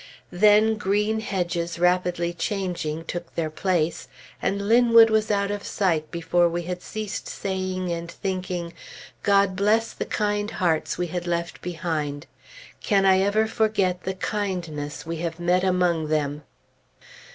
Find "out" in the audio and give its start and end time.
5.29-5.51